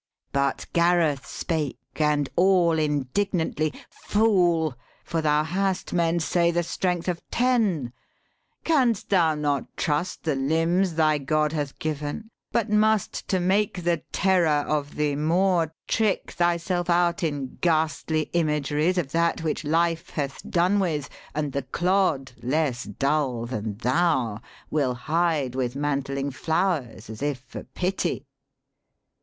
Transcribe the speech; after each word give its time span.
But 0.31 0.65
Gareth 0.73 1.27
spake 1.27 1.77
and 1.97 2.27
all 2.35 2.79
indignantly.' 2.79 3.71
Fool, 4.07 4.73
for 5.03 5.21
thou 5.21 5.43
hast, 5.43 5.93
men 5.93 6.19
say, 6.19 6.49
the 6.49 6.63
strength 6.63 7.07
of 7.07 7.21
ten, 7.29 7.93
Canst 8.63 9.11
thou 9.11 9.35
not 9.35 9.77
trust 9.77 10.23
the 10.23 10.33
limbs 10.35 10.95
thy 10.95 11.19
God 11.19 11.51
hath 11.51 11.77
given, 11.77 12.31
But 12.51 12.67
must, 12.67 13.27
to 13.27 13.39
make 13.39 13.83
the 13.83 13.97
terror 14.11 14.65
of 14.67 14.95
thee 14.95 15.15
more, 15.15 15.71
Trick 15.87 16.31
thyself 16.31 16.89
out 16.89 17.21
in 17.21 17.59
ghastly 17.61 18.31
imageries 18.33 18.97
Of 18.97 19.11
that 19.11 19.43
which 19.43 19.63
Life 19.63 20.09
hath 20.09 20.41
done 20.49 20.79
with, 20.79 21.09
and 21.35 21.53
the 21.53 21.61
clod, 21.61 22.31
Less 22.41 22.85
dull 22.85 23.45
than 23.45 23.77
thou, 23.77 24.41
will 24.71 24.95
hide 24.95 25.53
with 25.53 25.75
mantling 25.75 26.31
flowers 26.31 27.07
As 27.07 27.21
if 27.21 27.37
for 27.41 27.65
pity?' 27.65 28.25